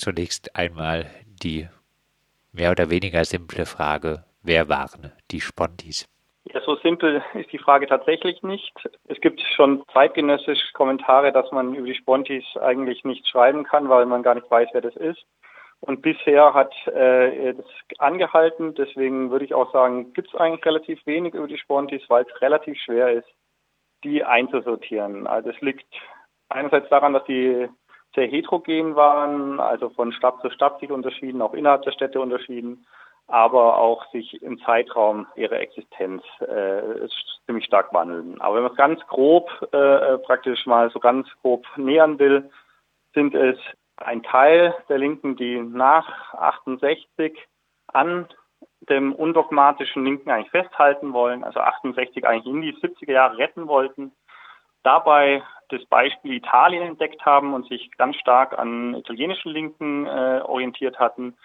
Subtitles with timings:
[0.00, 1.06] zunächst einmal
[1.42, 1.68] die
[2.52, 6.08] mehr oder weniger simple Frage, wer waren die Spontis?
[6.44, 8.72] Ja, so simpel ist die Frage tatsächlich nicht.
[9.08, 14.06] Es gibt schon zeitgenössisch Kommentare, dass man über die Spontis eigentlich nichts schreiben kann, weil
[14.06, 15.24] man gar nicht weiß, wer das ist.
[15.80, 17.66] Und bisher hat äh, das
[17.98, 18.74] angehalten.
[18.74, 22.40] Deswegen würde ich auch sagen, gibt es eigentlich relativ wenig über die Spontis, weil es
[22.40, 23.28] relativ schwer ist,
[24.02, 25.26] die einzusortieren.
[25.26, 25.86] Also es liegt
[26.48, 27.68] einerseits daran, dass die
[28.14, 32.86] sehr heterogen waren, also von Stadt zu Stadt sich unterschieden, auch innerhalb der Städte unterschieden,
[33.28, 37.06] aber auch sich im Zeitraum ihrer Existenz äh,
[37.46, 38.40] ziemlich stark wandeln.
[38.40, 42.50] Aber wenn man es ganz grob äh, praktisch mal so ganz grob nähern will,
[43.14, 43.56] sind es
[43.96, 47.38] ein Teil der Linken, die nach 68
[47.88, 48.26] an
[48.88, 54.12] dem undogmatischen Linken eigentlich festhalten wollen, also 68 eigentlich in die 70er Jahre retten wollten,
[54.82, 60.98] dabei das Beispiel Italien entdeckt haben und sich ganz stark an italienischen Linken äh, orientiert
[60.98, 61.36] hatten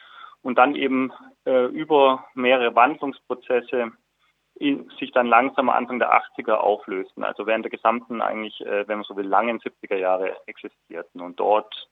[0.42, 1.12] und dann eben
[1.46, 3.92] äh, über mehrere Wandlungsprozesse
[5.00, 9.04] sich dann langsam Anfang der 80er auflösten, also während der gesamten eigentlich, äh, wenn man
[9.04, 11.90] so will, langen 70er Jahre existierten und dort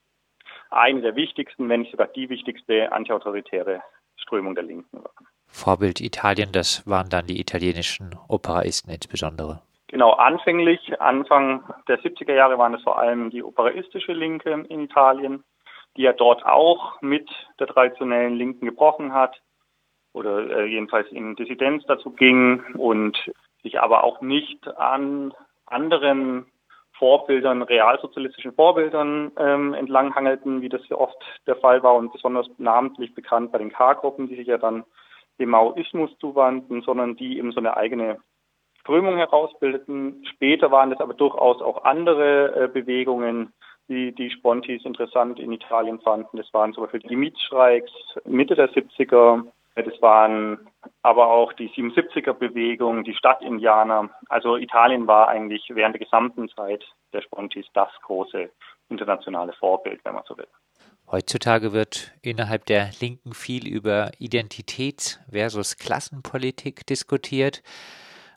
[0.70, 3.82] eine der wichtigsten, wenn nicht sogar die wichtigste antiautoritäre
[4.16, 5.12] Strömung der Linken war.
[5.48, 9.62] Vorbild Italien, das waren dann die italienischen Operaisten insbesondere.
[10.04, 15.46] Genau, anfänglich, Anfang der 70er Jahre waren es vor allem die operaistische Linke in Italien,
[15.96, 19.42] die ja dort auch mit der traditionellen Linken gebrochen hat
[20.12, 23.32] oder äh, jedenfalls in Dissidenz dazu ging und
[23.62, 25.34] sich aber auch nicht an
[25.68, 26.48] anderen
[26.98, 33.16] Vorbildern, realsozialistischen Vorbildern ähm, entlanghangelten, wie das ja oft der Fall war und besonders namentlich
[33.16, 34.84] bekannt bei den K-Gruppen, die sich ja dann
[35.40, 38.20] dem Maoismus zuwandten, sondern die eben so eine eigene
[38.84, 40.26] Strömung herausbildeten.
[40.30, 43.54] Später waren es aber durchaus auch andere äh, Bewegungen,
[43.88, 46.38] die die Spontis interessant in Italien fanden.
[46.38, 47.92] Das waren zum Beispiel die Mietstreiks
[48.26, 49.46] Mitte der 70er.
[49.76, 50.60] Das waren
[51.02, 54.10] aber auch die 77er-Bewegung, die Stadtindianer.
[54.30, 56.84] Also Italien war eigentlich während der gesamten Zeit
[57.14, 58.50] der Spontis das große
[58.90, 60.48] internationale Vorbild, wenn man so will.
[61.10, 67.64] Heutzutage wird innerhalb der Linken viel über Identitäts- versus Klassenpolitik diskutiert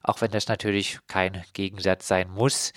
[0.07, 2.73] auch wenn das natürlich kein Gegensatz sein muss.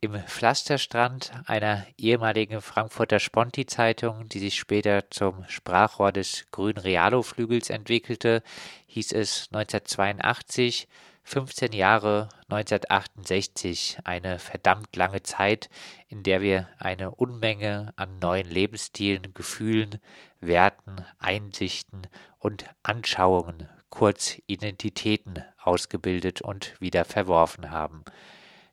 [0.00, 8.42] Im Pflasterstrand einer ehemaligen Frankfurter Sponti-Zeitung, die sich später zum Sprachrohr des grünen Realo-Flügels entwickelte,
[8.86, 10.88] hieß es 1982,
[11.24, 15.70] 15 Jahre 1968, eine verdammt lange Zeit,
[16.08, 20.00] in der wir eine Unmenge an neuen Lebensstilen, Gefühlen,
[20.40, 22.08] Werten, Einsichten
[22.40, 28.04] und Anschauungen kurz Identitäten ausgebildet und wieder verworfen haben.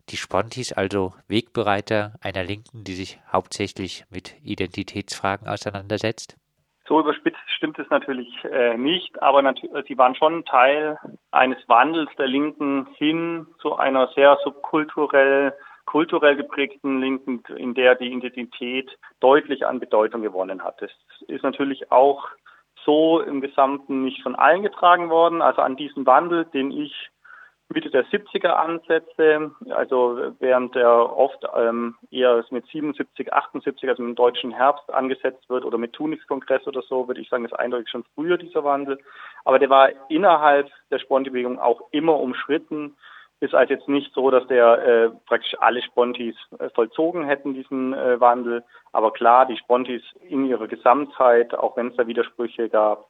[0.09, 6.37] Die Spontis also Wegbereiter einer Linken, die sich hauptsächlich mit Identitätsfragen auseinandersetzt?
[6.87, 10.97] So überspitzt stimmt es natürlich äh, nicht, aber nat sie waren schon Teil
[11.29, 15.53] eines Wandels der Linken hin zu einer sehr subkulturell,
[15.85, 20.81] kulturell geprägten Linken, in der die Identität deutlich an Bedeutung gewonnen hat.
[20.81, 20.91] Das
[21.27, 22.29] ist natürlich auch
[22.89, 25.43] so im Gesamten nicht von allen getragen worden.
[25.43, 27.11] Also an diesen Wandel, den ich
[27.71, 34.13] Mitte der 70er ansetze, also während der oft ähm, eher mit 77, 78, also mit
[34.13, 37.89] dem deutschen Herbst angesetzt wird oder mit Tunis-Kongress oder so, würde ich sagen, ist eindeutig
[37.91, 38.97] schon früher dieser Wandel.
[39.45, 42.95] Aber der war innerhalb der Sponti-Bewegung auch immer umschritten
[43.41, 47.93] ist halt jetzt nicht so, dass der äh, praktisch alle Spontis äh, vollzogen hätten, diesen
[47.93, 48.63] äh, Wandel.
[48.91, 53.07] Aber klar, die Spontis in ihrer Gesamtheit, auch wenn es da Widersprüche gab,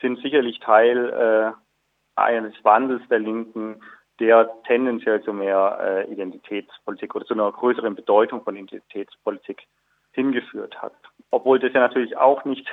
[0.00, 3.80] sind sicherlich Teil äh, eines Wandels der Linken,
[4.18, 9.66] der tendenziell zu mehr äh, Identitätspolitik oder zu einer größeren Bedeutung von Identitätspolitik
[10.12, 10.94] hingeführt hat.
[11.30, 12.66] Obwohl das ja natürlich auch nicht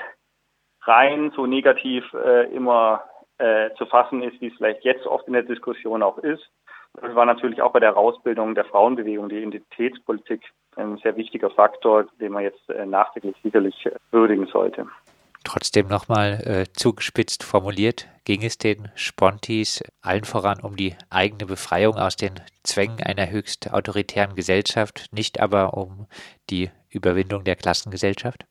[0.81, 3.03] rein so negativ äh, immer
[3.37, 6.49] äh, zu fassen ist, wie es vielleicht jetzt oft in der Diskussion auch ist.
[6.99, 10.41] Das war natürlich auch bei der Herausbildung der Frauenbewegung, die Identitätspolitik,
[10.75, 14.87] ein sehr wichtiger Faktor, den man jetzt äh, nachträglich sicherlich würdigen sollte.
[15.43, 21.95] Trotzdem nochmal äh, zugespitzt formuliert, ging es den Spontis allen voran um die eigene Befreiung
[21.95, 22.33] aus den
[22.63, 26.07] Zwängen einer höchst autoritären Gesellschaft, nicht aber um
[26.49, 28.45] die Überwindung der Klassengesellschaft?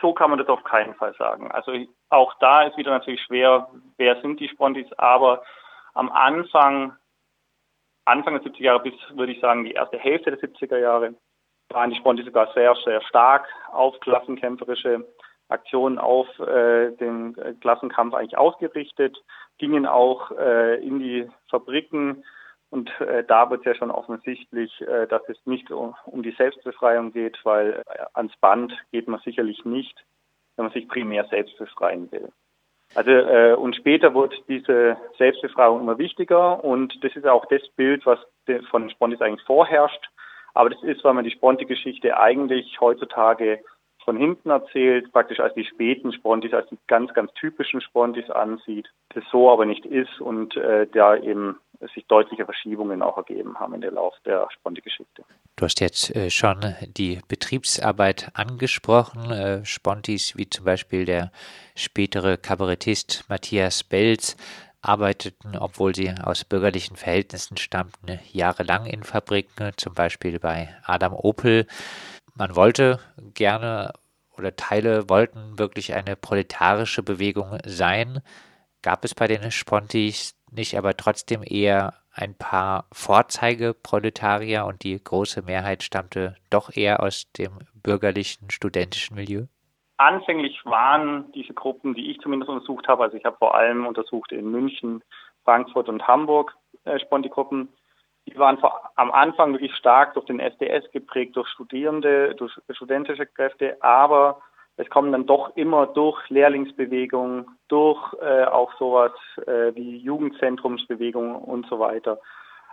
[0.00, 1.50] So kann man das auf keinen Fall sagen.
[1.50, 1.72] Also
[2.10, 5.42] auch da ist wieder natürlich schwer, wer sind die Spontis, aber
[5.94, 6.92] am Anfang
[8.08, 11.14] Anfang der 70er Jahre bis, würde ich sagen, die erste Hälfte der 70er Jahre
[11.70, 15.06] waren die Sponti sogar sehr, sehr stark auf klassenkämpferische
[15.48, 19.16] Aktionen auf äh, den Klassenkampf eigentlich ausgerichtet,
[19.58, 22.24] gingen auch äh, in die Fabriken
[22.70, 27.12] und äh, da wird ja schon offensichtlich, äh, dass es nicht um, um die Selbstbefreiung
[27.12, 30.04] geht, weil äh, ans Band geht man sicherlich nicht.
[30.56, 32.32] wenn man sich primär selbst befreien will.
[32.98, 38.04] Also äh, und später wird diese Selbstbefreiung immer wichtiger und das ist auch das Bild,
[38.04, 38.18] was
[38.70, 40.10] von Spontis eigentlich vorherrscht.
[40.52, 43.60] Aber das ist, weil man die Sponti-Geschichte eigentlich heutzutage
[44.04, 48.88] von hinten erzählt, praktisch als die späten Spontis, als die ganz, ganz typischen Spontis ansieht,
[49.14, 51.54] das so aber nicht ist und äh, da eben
[51.94, 55.24] sich deutliche Verschiebungen auch ergeben haben in der Lauf der Sponti-Geschichte.
[55.56, 59.30] Du hast jetzt äh, schon die Betriebsarbeit angesprochen.
[59.30, 61.30] Äh, Spontis wie zum Beispiel der
[61.76, 64.36] spätere Kabarettist Matthias Belz
[64.80, 71.66] arbeiteten, obwohl sie aus bürgerlichen Verhältnissen stammten, jahrelang in Fabriken, zum Beispiel bei Adam Opel.
[72.34, 73.00] Man wollte
[73.34, 73.92] gerne
[74.36, 78.20] oder Teile wollten wirklich eine proletarische Bewegung sein.
[78.82, 85.42] Gab es bei den Spontis nicht aber trotzdem eher ein paar Vorzeigeproletarier und die große
[85.42, 89.46] Mehrheit stammte doch eher aus dem bürgerlichen studentischen Milieu?
[89.98, 94.32] Anfänglich waren diese Gruppen, die ich zumindest untersucht habe, also ich habe vor allem untersucht
[94.32, 95.02] in München,
[95.44, 97.68] Frankfurt und Hamburg äh, Sponti-Gruppen,
[98.26, 103.26] die waren vor, am Anfang wirklich stark durch den SDS geprägt, durch Studierende, durch studentische
[103.26, 104.40] Kräfte, aber
[104.78, 109.12] es kommen dann doch immer durch Lehrlingsbewegung, durch äh, auch sowas
[109.46, 112.20] äh, wie Jugendzentrumsbewegung und so weiter,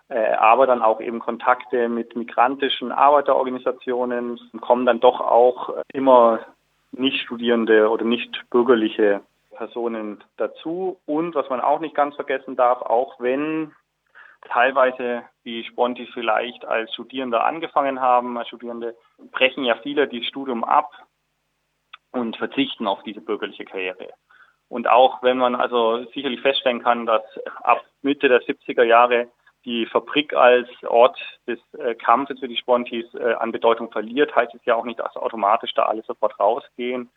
[0.09, 6.41] äh, aber dann auch eben Kontakte mit migrantischen Arbeiterorganisationen, kommen dann doch auch immer
[6.91, 9.21] nicht Studierende oder nicht bürgerliche
[9.55, 10.99] Personen dazu.
[11.07, 13.71] Und was man auch nicht ganz vergessen darf, auch wenn
[14.47, 18.95] teilweise die Sponti vielleicht als Studierende angefangen haben, als Studierende
[19.31, 20.91] brechen ja viele das Studium ab
[22.15, 24.09] und verzichten auf diese bürgerliche Karriere.
[24.67, 27.23] Und auch wenn man also sicherlich feststellen kann, dass
[27.63, 29.27] ab Mitte der 70er Jahre
[29.63, 31.17] die Fabrik als Ort
[31.47, 34.99] des äh, Kampfes für die Spontis äh, an Bedeutung verliert, heißt es ja auch nicht,
[34.99, 37.09] dass automatisch da alle sofort rausgehen.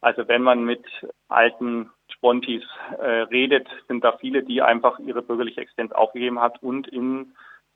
[0.00, 0.84] Also wenn man mit
[1.28, 2.64] alten Spontis
[2.98, 7.34] äh, redet, sind da viele, die einfach ihre bürgerliche Existenz aufgegeben hat und in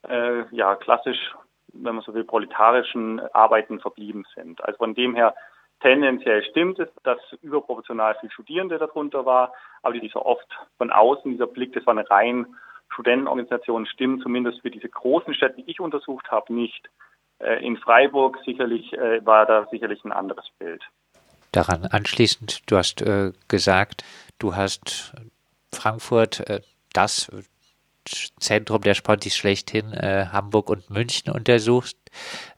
[0.08, 1.34] äh, ja klassisch,
[1.72, 4.64] wenn man so will, proletarischen Arbeiten verblieben sind.
[4.64, 5.34] Also von dem her
[5.84, 9.52] tendenziell stimmt es, dass überproportional viel Studierende darunter war,
[9.82, 10.48] aber dieser oft
[10.78, 12.46] von außen, dieser Blick, das war eine rein
[12.88, 16.88] Studentenorganisation, stimmt zumindest für diese großen Städte, die ich untersucht habe, nicht.
[17.38, 20.82] Äh, in Freiburg sicherlich äh, war da sicherlich ein anderes Bild
[21.52, 24.02] daran anschließend, du hast äh, gesagt,
[24.40, 25.14] du hast
[25.72, 26.42] Frankfurt,
[26.92, 27.30] das
[28.06, 31.96] Zentrum der Spontis schlechthin, äh, Hamburg und München untersucht.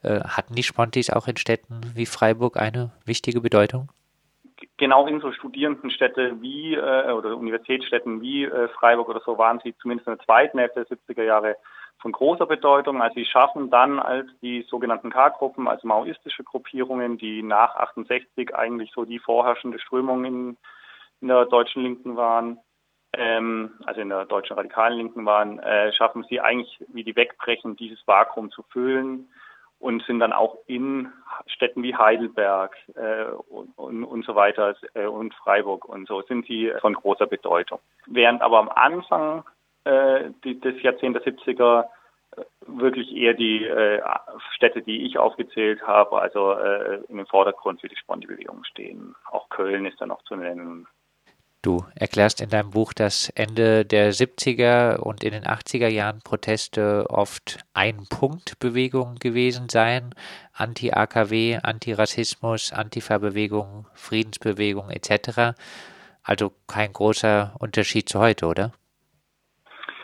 [0.03, 3.89] Äh, hatten die Spontis auch in Städten wie Freiburg eine wichtige Bedeutung?
[4.77, 9.75] Genau in so Studierendenstädte wie äh, oder Universitätsstädten wie äh, Freiburg oder so waren sie
[9.77, 11.55] zumindest in der zweiten Hälfte der 70er Jahre
[11.99, 13.01] von großer Bedeutung.
[13.01, 18.91] Also sie schaffen dann als die sogenannten K-Gruppen, also maoistische Gruppierungen, die nach 68 eigentlich
[18.93, 20.57] so die vorherrschende Strömung in,
[21.21, 22.59] in der deutschen Linken waren,
[23.17, 27.75] ähm, also in der deutschen radikalen Linken waren, äh, schaffen sie eigentlich, wie die wegbrechen,
[27.75, 29.29] dieses Vakuum zu füllen
[29.79, 31.11] und sind dann auch in
[31.45, 36.45] Städten wie Heidelberg äh, und, und, und so weiter äh, und Freiburg und so sind
[36.47, 37.79] sie von großer Bedeutung.
[38.07, 39.43] Während aber am Anfang
[39.83, 41.85] äh, die, des Jahrzehnt der 70er
[42.35, 44.01] äh, wirklich eher die äh,
[44.55, 49.15] Städte, die ich aufgezählt habe, also äh, in den Vordergrund für die Sponti-Bewegung stehen.
[49.29, 50.87] Auch Köln ist da noch zu nennen.
[51.63, 57.05] Du erklärst in deinem Buch, dass Ende der 70er und in den 80er Jahren Proteste
[57.09, 60.13] oft Ein-Punkt-Bewegungen gewesen seien.
[60.53, 65.57] Anti-AKW, Antirassismus, Antifa-Bewegung, Friedensbewegung etc.
[66.23, 68.71] Also kein großer Unterschied zu heute, oder?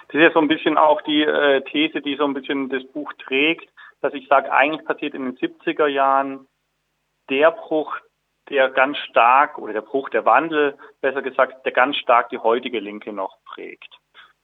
[0.07, 2.83] Das ist ja so ein bisschen auch die äh, These, die so ein bisschen das
[2.93, 3.69] Buch trägt,
[4.01, 6.47] dass ich sage, eigentlich passiert in den 70er Jahren
[7.29, 7.95] der Bruch,
[8.53, 12.79] der ganz stark, oder der Bruch, der Wandel, besser gesagt, der ganz stark die heutige
[12.79, 13.89] Linke noch prägt.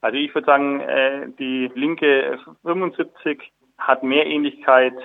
[0.01, 4.95] Also ich würde sagen, äh, die Linke 75 hat mehr Ähnlichkeit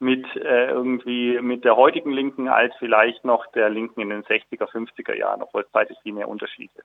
[0.00, 4.68] mit äh, irgendwie mit der heutigen Linken als vielleicht noch der Linken in den 60er,
[4.68, 6.82] 50er Jahren, obwohl es zeitlich viel mehr Unterschiede.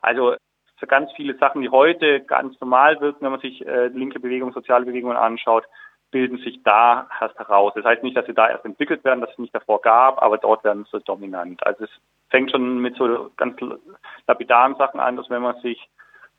[0.00, 0.36] Also
[0.78, 4.54] für ganz viele Sachen, die heute ganz normal wirken, wenn man sich äh, linke Bewegungen,
[4.54, 5.64] soziale Bewegungen anschaut,
[6.16, 7.74] bilden sich da erst heraus.
[7.74, 10.38] Das heißt nicht, dass sie da erst entwickelt werden, dass es nicht davor gab, aber
[10.38, 11.62] dort werden sie dominant.
[11.66, 11.90] Also es
[12.30, 13.54] fängt schon mit so ganz
[14.26, 15.90] lapidaren Sachen an, dass wenn man sich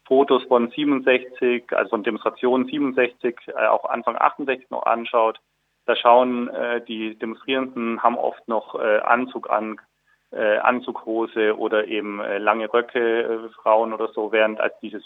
[0.08, 5.40] Fotos von 67, also von Demonstrationen 67, äh, auch Anfang 68 noch anschaut,
[5.86, 9.80] da schauen äh, die Demonstrierenden haben oft noch äh, Anzug an,
[10.32, 15.04] äh, Anzughose oder eben äh, lange Röcke, äh, Frauen oder so, während als dieses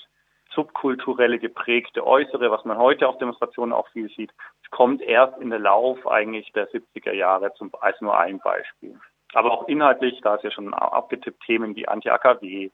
[0.54, 4.32] subkulturelle geprägte Äußere, was man heute auf Demonstrationen auch viel sieht,
[4.70, 9.00] kommt erst in der Lauf eigentlich der 70er Jahre zum, als nur ein Beispiel.
[9.34, 12.70] Aber auch inhaltlich, da ist ja schon abgetippt, Themen wie Anti-AKW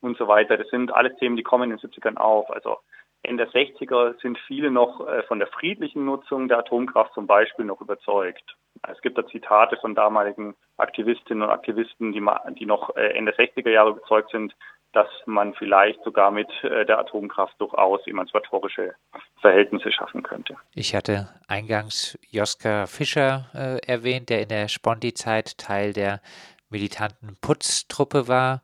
[0.00, 0.56] und so weiter.
[0.56, 2.50] Das sind alles Themen, die kommen in den 70ern auf.
[2.50, 2.78] Also
[3.22, 7.64] Ende der 60er sind viele noch äh, von der friedlichen Nutzung der Atomkraft zum Beispiel
[7.64, 8.56] noch überzeugt.
[8.88, 12.22] Es gibt da Zitate von damaligen Aktivistinnen und Aktivisten, die,
[12.58, 14.54] die noch äh, Ende der 60er Jahre überzeugt sind,
[14.92, 18.94] dass man vielleicht sogar mit äh, der Atomkraft durchaus emanzipatorische
[19.40, 20.56] Verhältnisse schaffen könnte.
[20.74, 26.20] Ich hatte eingangs Joska Fischer äh, erwähnt, der in der Sponti-Zeit Teil der
[26.68, 28.62] militanten Putztruppe war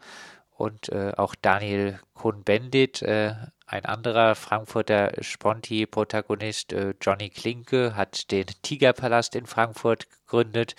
[0.57, 3.35] und äh, auch Daniel Cohn-Bendit, äh,
[3.67, 10.75] ein anderer Frankfurter Sponti-Protagonist, äh, Johnny Klinke, hat den Tigerpalast in Frankfurt gegründet.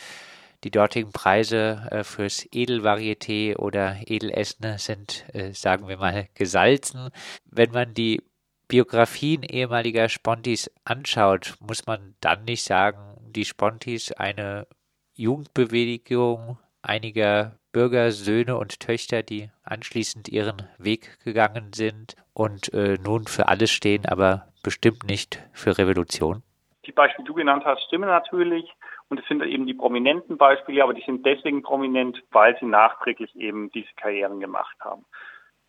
[0.64, 7.12] Die dortigen Preise äh, fürs Edelvarieté oder Edelessen sind, äh, sagen wir mal, gesalzen.
[7.46, 8.22] Wenn man die
[8.68, 14.68] Biografien ehemaliger Spontis anschaut, muss man dann nicht sagen, die Spontis eine
[15.14, 23.48] Jugendbewegung einiger Bürgersöhne und Töchter, die anschließend ihren Weg gegangen sind und äh, nun für
[23.48, 26.44] alles stehen, aber bestimmt nicht für Revolution?
[26.86, 28.66] Die Beispiele, die du genannt hast, stimmen natürlich.
[29.10, 33.36] Und es sind eben die prominenten Beispiele, aber die sind deswegen prominent, weil sie nachträglich
[33.36, 35.06] eben diese Karrieren gemacht haben.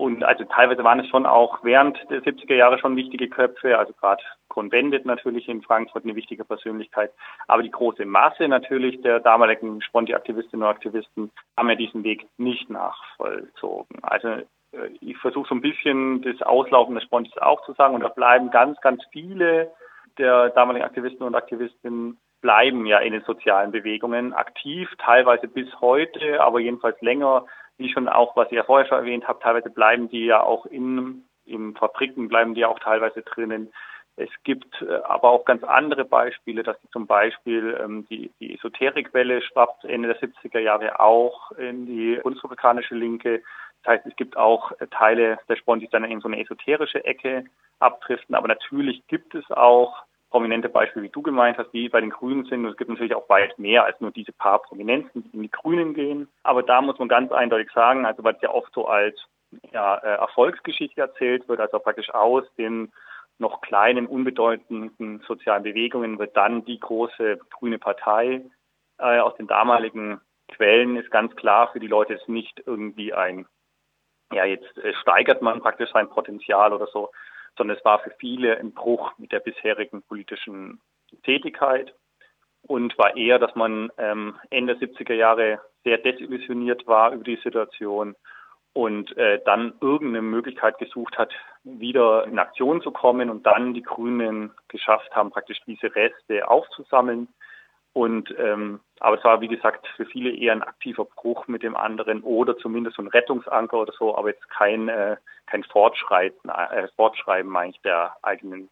[0.01, 3.93] Und also teilweise waren es schon auch während der 70er Jahre schon wichtige Köpfe, also
[3.93, 7.13] gerade Cohn-Bendit natürlich in Frankfurt eine wichtige Persönlichkeit.
[7.49, 12.71] Aber die große Masse natürlich der damaligen Sponti-Aktivistinnen und Aktivisten haben ja diesen Weg nicht
[12.71, 13.99] nachvollzogen.
[14.03, 14.45] Also äh,
[15.03, 18.51] ich versuche so ein bisschen das Auslaufen des Spontis auch zu sagen und da bleiben
[18.51, 19.71] ganz, ganz viele
[20.17, 26.41] der damaligen Aktivisten und Aktivistinnen bleiben ja in den sozialen Bewegungen aktiv, teilweise bis heute,
[26.41, 27.47] aber jedenfalls länger
[27.81, 30.67] wie schon auch, was ich ja vorher schon erwähnt habe, teilweise bleiben die ja auch
[30.67, 33.73] in, in Fabriken, bleiben die ja auch teilweise drinnen.
[34.17, 39.41] Es gibt äh, aber auch ganz andere Beispiele, dass zum Beispiel ähm, die, die Esoterikwelle
[39.41, 43.43] schwappt Ende der 70er Jahre auch in die bundesrepublikanische Linke.
[43.83, 47.03] Das heißt, es gibt auch äh, Teile der Spontis, die dann in so eine esoterische
[47.05, 47.45] Ecke
[47.79, 48.35] abdriften.
[48.35, 52.45] Aber natürlich gibt es auch prominente Beispiele, wie du gemeint hast, die bei den Grünen
[52.45, 52.65] sind.
[52.65, 55.51] Und es gibt natürlich auch weit mehr als nur diese paar Prominenzen, die in die
[55.51, 56.29] Grünen gehen.
[56.43, 59.17] Aber da muss man ganz eindeutig sagen, also was ja oft so als
[59.73, 62.93] ja, äh, Erfolgsgeschichte erzählt wird, also praktisch aus den
[63.39, 68.43] noch kleinen, unbedeutenden sozialen Bewegungen wird dann die große grüne Partei.
[68.99, 73.47] Äh, aus den damaligen Quellen ist ganz klar für die Leute ist nicht irgendwie ein,
[74.33, 77.11] ja, jetzt äh, steigert man praktisch sein Potenzial oder so,
[77.57, 80.81] sondern es war für viele ein Bruch mit der bisherigen politischen
[81.25, 81.95] Tätigkeit
[82.63, 88.15] und war eher, dass man ähm, Ende 70er Jahre sehr desillusioniert war über die Situation
[88.73, 91.33] und äh, dann irgendeine Möglichkeit gesucht hat,
[91.65, 97.29] wieder in Aktion zu kommen und dann die Grünen geschafft haben, praktisch diese Reste aufzusammeln
[97.93, 101.77] und ähm, aber es war wie gesagt für viele eher ein aktiver Bruch mit dem
[101.77, 105.17] anderen oder zumindest so ein Rettungsanker oder so, aber jetzt kein äh,
[105.47, 108.69] kein Fortschreiten, äh, Fortschreiben meine ich der eigenen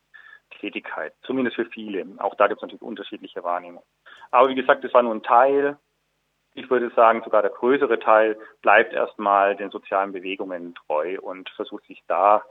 [0.60, 1.12] Tätigkeit.
[1.22, 2.06] Zumindest für viele.
[2.18, 3.86] Auch da gibt es natürlich unterschiedliche Wahrnehmungen.
[4.30, 5.76] Aber wie gesagt, es war nur ein Teil.
[6.54, 11.84] Ich würde sagen, sogar der größere Teil bleibt erstmal den sozialen Bewegungen treu und versucht
[11.86, 12.42] sich da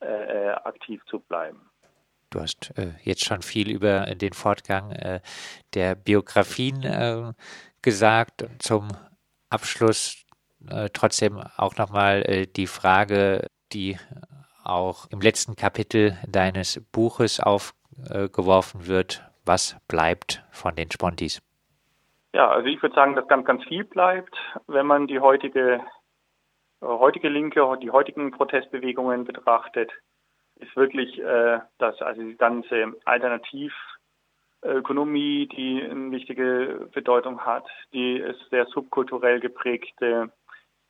[0.00, 1.70] äh, äh aktiv zu bleiben.
[2.30, 5.20] Du hast äh, jetzt schon viel über den Fortgang äh,
[5.74, 7.32] der Biografien äh,
[7.82, 8.44] gesagt.
[8.58, 8.88] Zum
[9.48, 10.24] Abschluss
[10.68, 13.96] äh, trotzdem auch nochmal äh, die Frage, die
[14.64, 19.22] auch im letzten Kapitel deines Buches aufgeworfen wird.
[19.44, 21.40] Was bleibt von den Spontis?
[22.34, 25.80] Ja, also ich würde sagen, dass ganz, ganz viel bleibt, wenn man die heutige,
[26.82, 29.92] äh, heutige Linke, die heutigen Protestbewegungen betrachtet
[30.56, 38.50] ist wirklich, äh, dass also die ganze Alternativökonomie, die eine wichtige Bedeutung hat, die ist
[38.50, 40.30] sehr subkulturell geprägte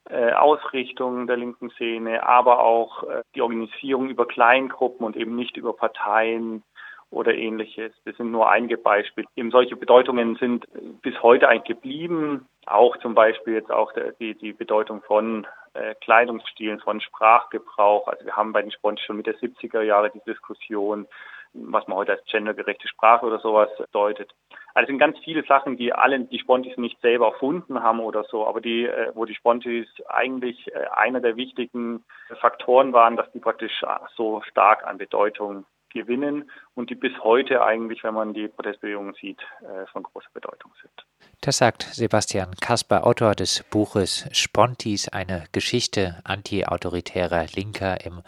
[0.08, 5.56] äh, Ausrichtung der linken Szene, aber auch äh, die Organisierung über Kleingruppen und eben nicht
[5.56, 6.62] über Parteien
[7.10, 7.92] oder ähnliches.
[8.04, 9.26] Das sind nur einige Beispiele.
[9.36, 10.66] Eben solche Bedeutungen sind
[11.02, 12.46] bis heute eigentlich geblieben.
[12.66, 15.46] Auch zum Beispiel jetzt auch die, die Bedeutung von
[15.76, 18.08] äh, Kleidungsstilen, von Sprachgebrauch.
[18.08, 21.06] Also wir haben bei den Spons schon mit der 70er Jahre die Diskussion,
[21.52, 24.32] was man heute als gendergerechte Sprache oder sowas deutet.
[24.74, 28.24] Also es sind ganz viele Sachen, die alle die Spontis nicht selber erfunden haben oder
[28.24, 32.04] so, aber die, äh, wo die Spontis eigentlich äh, einer der wichtigen
[32.40, 33.84] Faktoren waren, dass die praktisch
[34.16, 39.40] so stark an Bedeutung gewinnen und die bis heute eigentlich, wenn man die Protestbewegungen sieht,
[39.62, 41.06] äh, von großer Bedeutung sind.
[41.40, 48.22] Das sagt Sebastian Kasper, Autor des Buches Spontis, eine Geschichte antiautoritärer Linker im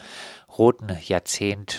[0.56, 1.76] roten Jahrzehnt